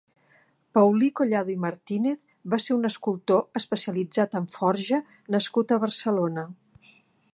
[0.77, 5.03] Paulí Collado i Martínez va ser un escultor especialitzat en forja
[5.37, 6.49] nascut a Barcelona.